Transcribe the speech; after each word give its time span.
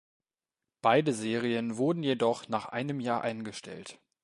Beide 0.81 1.13
Serien 1.13 1.77
wurden 1.77 2.01
jedoch 2.01 2.47
nach 2.49 2.65
einem 2.65 2.99
Jahr 3.01 3.21
eingestellt. 3.21 3.99